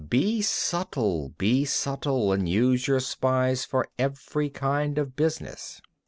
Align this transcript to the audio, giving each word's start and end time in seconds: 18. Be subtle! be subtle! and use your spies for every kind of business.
18. 0.01 0.05
Be 0.07 0.41
subtle! 0.41 1.29
be 1.37 1.63
subtle! 1.63 2.33
and 2.33 2.49
use 2.49 2.87
your 2.87 2.99
spies 2.99 3.65
for 3.65 3.87
every 3.99 4.49
kind 4.49 4.97
of 4.97 5.15
business. 5.15 5.79